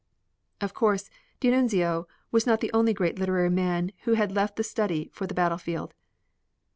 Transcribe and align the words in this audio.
Of 0.61 0.73
course 0.73 1.11
D'Annunzio 1.39 2.07
was 2.31 2.47
not 2.47 2.59
the 2.59 2.73
only 2.73 2.91
great 2.91 3.19
literary 3.19 3.51
man 3.51 3.91
who 4.05 4.13
had 4.13 4.31
left 4.31 4.55
the 4.55 4.63
study 4.63 5.11
for 5.13 5.27
the 5.27 5.35
battle 5.35 5.59
field. 5.59 5.93